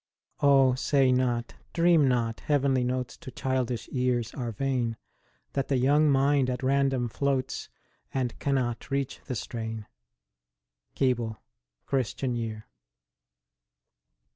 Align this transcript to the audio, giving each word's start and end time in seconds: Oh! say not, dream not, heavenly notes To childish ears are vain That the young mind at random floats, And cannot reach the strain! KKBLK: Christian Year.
Oh! 0.41 0.73
say 0.73 1.11
not, 1.11 1.53
dream 1.73 2.07
not, 2.07 2.39
heavenly 2.39 2.83
notes 2.83 3.15
To 3.17 3.29
childish 3.29 3.87
ears 3.91 4.33
are 4.33 4.51
vain 4.51 4.97
That 5.53 5.67
the 5.67 5.77
young 5.77 6.09
mind 6.09 6.49
at 6.49 6.63
random 6.63 7.07
floats, 7.07 7.69
And 8.11 8.39
cannot 8.39 8.89
reach 8.89 9.19
the 9.27 9.35
strain! 9.35 9.85
KKBLK: 10.95 11.37
Christian 11.85 12.33
Year. 12.35 12.65